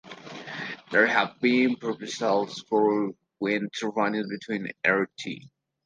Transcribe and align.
There 0.91 1.05
have 1.05 1.39
been 1.41 1.75
proposals 1.75 2.65
for 2.67 3.11
wind 3.39 3.71
turbines 3.79 4.25
between 4.31 4.71
Rt. 4.83 5.43